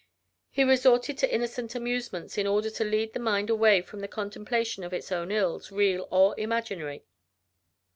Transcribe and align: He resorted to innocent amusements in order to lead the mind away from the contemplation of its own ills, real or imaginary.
He 0.49 0.63
resorted 0.63 1.19
to 1.19 1.31
innocent 1.31 1.75
amusements 1.75 2.35
in 2.35 2.47
order 2.47 2.71
to 2.71 2.83
lead 2.83 3.13
the 3.13 3.19
mind 3.19 3.51
away 3.51 3.83
from 3.83 3.99
the 3.99 4.07
contemplation 4.07 4.83
of 4.83 4.93
its 4.95 5.11
own 5.11 5.29
ills, 5.31 5.71
real 5.71 6.07
or 6.09 6.33
imaginary. 6.39 7.05